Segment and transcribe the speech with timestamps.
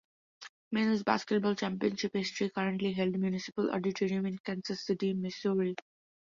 [0.71, 5.75] Men's Basketball Championship History; currently held Municipal Auditorium in Kansas City, Missouri.